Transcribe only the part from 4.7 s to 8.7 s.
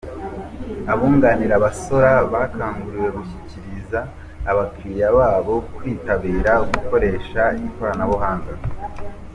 clients babo kwitabira gukoresha ikoranabuhanga.